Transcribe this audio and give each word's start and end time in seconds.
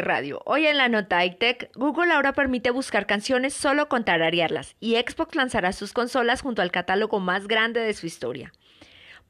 Radio. 0.00 0.40
Hoy 0.46 0.66
en 0.66 0.76
la 0.76 0.88
nota 0.88 1.24
iTech, 1.24 1.70
Google 1.74 2.12
ahora 2.12 2.32
permite 2.32 2.70
buscar 2.70 3.06
canciones 3.06 3.52
solo 3.52 3.88
con 3.88 4.04
tararearlas 4.04 4.76
y 4.78 4.94
Xbox 4.94 5.34
lanzará 5.34 5.72
sus 5.72 5.92
consolas 5.92 6.42
junto 6.42 6.62
al 6.62 6.70
catálogo 6.70 7.18
más 7.18 7.48
grande 7.48 7.80
de 7.80 7.92
su 7.94 8.06
historia. 8.06 8.52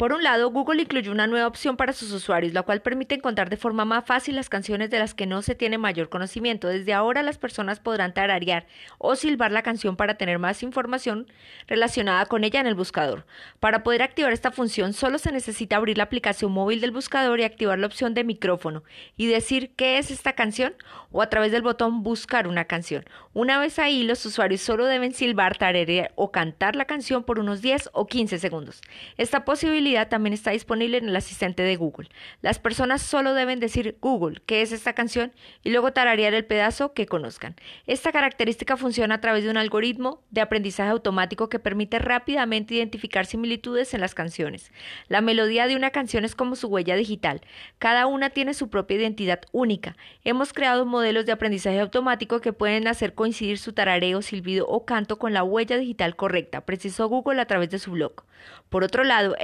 Por 0.00 0.14
un 0.14 0.22
lado, 0.22 0.48
Google 0.48 0.80
incluyó 0.80 1.12
una 1.12 1.26
nueva 1.26 1.46
opción 1.46 1.76
para 1.76 1.92
sus 1.92 2.10
usuarios, 2.10 2.54
la 2.54 2.62
cual 2.62 2.80
permite 2.80 3.16
encontrar 3.16 3.50
de 3.50 3.58
forma 3.58 3.84
más 3.84 4.06
fácil 4.06 4.34
las 4.34 4.48
canciones 4.48 4.88
de 4.88 4.98
las 4.98 5.12
que 5.12 5.26
no 5.26 5.42
se 5.42 5.54
tiene 5.54 5.76
mayor 5.76 6.08
conocimiento. 6.08 6.68
Desde 6.68 6.94
ahora 6.94 7.22
las 7.22 7.36
personas 7.36 7.80
podrán 7.80 8.14
tararear 8.14 8.66
o 8.96 9.14
silbar 9.14 9.52
la 9.52 9.62
canción 9.62 9.96
para 9.96 10.14
tener 10.14 10.38
más 10.38 10.62
información 10.62 11.26
relacionada 11.66 12.24
con 12.24 12.44
ella 12.44 12.60
en 12.60 12.66
el 12.66 12.74
buscador. 12.74 13.26
Para 13.58 13.82
poder 13.82 14.00
activar 14.00 14.32
esta 14.32 14.50
función 14.50 14.94
solo 14.94 15.18
se 15.18 15.32
necesita 15.32 15.76
abrir 15.76 15.98
la 15.98 16.04
aplicación 16.04 16.50
móvil 16.50 16.80
del 16.80 16.92
buscador 16.92 17.38
y 17.38 17.44
activar 17.44 17.78
la 17.78 17.86
opción 17.86 18.14
de 18.14 18.24
micrófono 18.24 18.84
y 19.18 19.26
decir 19.26 19.74
qué 19.76 19.98
es 19.98 20.10
esta 20.10 20.32
canción 20.32 20.72
o 21.12 21.20
a 21.20 21.28
través 21.28 21.52
del 21.52 21.60
botón 21.60 22.02
buscar 22.02 22.48
una 22.48 22.64
canción. 22.64 23.04
Una 23.34 23.60
vez 23.60 23.78
ahí, 23.78 24.04
los 24.04 24.24
usuarios 24.24 24.62
solo 24.62 24.86
deben 24.86 25.12
silbar, 25.12 25.58
tararear 25.58 26.10
o 26.14 26.32
cantar 26.32 26.74
la 26.74 26.86
canción 26.86 27.22
por 27.22 27.38
unos 27.38 27.60
10 27.60 27.90
o 27.92 28.06
15 28.06 28.38
segundos. 28.38 28.80
Esta 29.18 29.44
posibilidad 29.44 29.89
también 30.08 30.32
está 30.32 30.50
disponible 30.52 30.98
en 30.98 31.08
el 31.08 31.16
asistente 31.16 31.62
de 31.62 31.76
Google. 31.76 32.08
Las 32.42 32.58
personas 32.58 33.02
solo 33.02 33.34
deben 33.34 33.60
decir 33.60 33.96
Google, 34.00 34.40
¿qué 34.46 34.62
es 34.62 34.72
esta 34.72 34.92
canción? 34.92 35.32
y 35.62 35.70
luego 35.70 35.92
tararear 35.92 36.34
el 36.34 36.44
pedazo 36.44 36.92
que 36.92 37.06
conozcan. 37.06 37.56
Esta 37.86 38.12
característica 38.12 38.76
funciona 38.76 39.16
a 39.16 39.20
través 39.20 39.44
de 39.44 39.50
un 39.50 39.56
algoritmo 39.56 40.22
de 40.30 40.40
aprendizaje 40.40 40.90
automático 40.90 41.48
que 41.48 41.58
permite 41.58 41.98
rápidamente 41.98 42.74
identificar 42.74 43.26
similitudes 43.26 43.94
en 43.94 44.00
las 44.00 44.14
canciones. 44.14 44.72
La 45.08 45.20
melodía 45.20 45.66
de 45.66 45.76
una 45.76 45.90
canción 45.90 46.24
es 46.24 46.34
como 46.34 46.56
su 46.56 46.68
huella 46.68 46.96
digital. 46.96 47.40
Cada 47.78 48.06
una 48.06 48.30
tiene 48.30 48.54
su 48.54 48.70
propia 48.70 48.96
identidad 48.96 49.40
única. 49.52 49.96
Hemos 50.24 50.52
creado 50.52 50.86
modelos 50.86 51.26
de 51.26 51.32
aprendizaje 51.32 51.80
automático 51.80 52.40
que 52.40 52.52
pueden 52.52 52.86
hacer 52.88 53.14
coincidir 53.14 53.58
su 53.58 53.72
tarareo, 53.72 54.22
silbido 54.22 54.66
o 54.68 54.84
canto 54.84 55.18
con 55.18 55.32
la 55.32 55.42
huella 55.42 55.76
digital 55.76 56.16
correcta, 56.16 56.62
precisó 56.62 57.08
Google 57.08 57.40
a 57.40 57.46
través 57.46 57.70
de 57.70 57.78
su 57.78 57.92
blog. 57.92 58.24
Por 58.68 58.84
otro 58.84 59.04
lado, 59.04 59.36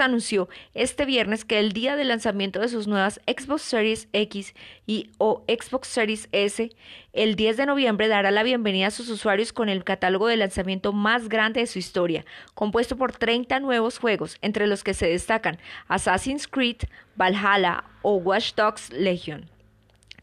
Anunció 0.00 0.48
este 0.74 1.04
viernes 1.04 1.44
que 1.44 1.58
el 1.60 1.72
día 1.72 1.96
del 1.96 2.08
lanzamiento 2.08 2.60
de 2.60 2.68
sus 2.68 2.86
nuevas 2.86 3.20
Xbox 3.26 3.62
Series 3.62 4.08
X 4.12 4.54
y 4.86 5.10
o 5.18 5.44
Xbox 5.46 5.88
Series 5.88 6.28
S, 6.32 6.70
el 7.12 7.36
10 7.36 7.56
de 7.56 7.66
noviembre 7.66 8.08
dará 8.08 8.30
la 8.30 8.42
bienvenida 8.42 8.88
a 8.88 8.90
sus 8.90 9.08
usuarios 9.08 9.52
con 9.52 9.68
el 9.68 9.84
catálogo 9.84 10.26
de 10.26 10.36
lanzamiento 10.36 10.92
más 10.92 11.28
grande 11.28 11.60
de 11.60 11.66
su 11.66 11.78
historia, 11.78 12.24
compuesto 12.54 12.96
por 12.96 13.12
30 13.12 13.60
nuevos 13.60 13.98
juegos, 13.98 14.36
entre 14.42 14.66
los 14.66 14.84
que 14.84 14.94
se 14.94 15.06
destacan 15.06 15.58
Assassin's 15.88 16.48
Creed, 16.48 16.78
Valhalla 17.16 17.84
o 18.02 18.16
Watch 18.16 18.54
Dogs 18.54 18.90
Legion. 18.92 19.48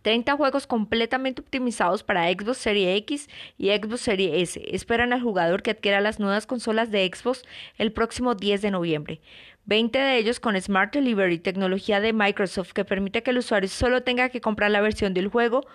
30 0.02 0.36
juegos 0.36 0.68
completamente 0.68 1.42
optimizados 1.42 2.04
para 2.04 2.30
Xbox 2.32 2.58
Series 2.58 2.98
X 3.00 3.30
y 3.58 3.70
Xbox 3.70 4.02
Series 4.02 4.50
S. 4.50 4.62
Esperan 4.76 5.14
al 5.14 5.22
jugador 5.22 5.62
que 5.62 5.72
adquiera 5.72 6.02
las 6.02 6.20
nuevas 6.20 6.48
consolas 6.48 6.92
de 6.92 7.10
Xbox 7.14 7.44
el 7.78 7.92
próximo 7.92 8.36
10 8.36 8.62
de 8.62 8.72
noviembre. 8.72 9.22
20 9.66 10.00
de 10.00 10.18
ellos 10.18 10.40
con 10.40 10.60
Smart 10.60 10.94
Delivery, 10.94 11.40
tecnología 11.40 12.00
de 12.00 12.14
Microsoft 12.14 12.72
que 12.74 12.86
permite 12.86 13.24
que 13.24 13.32
el 13.32 13.38
usuario 13.38 13.70
solo 13.70 14.04
tenga 14.04 14.30
que 14.30 14.42
comprar 14.42 14.72
la 14.72 14.82
versión 14.82 15.14
del 15.14 15.28
juego 15.28 15.66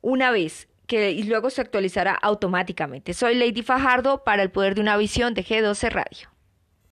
una 0.00 0.30
vez 0.30 0.68
que, 0.86 1.12
y 1.12 1.22
luego 1.22 1.50
se 1.50 1.60
actualizará 1.60 2.14
automáticamente. 2.14 3.14
Soy 3.14 3.34
Lady 3.34 3.62
Fajardo 3.62 4.24
para 4.24 4.42
el 4.42 4.50
poder 4.50 4.74
de 4.74 4.80
una 4.80 4.96
visión 4.96 5.34
de 5.34 5.44
G12 5.44 5.90
Radio. 5.90 6.31